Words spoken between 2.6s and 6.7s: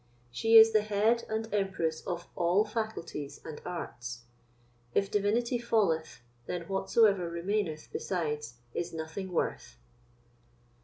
faculties and arts. If Divinity falleth, then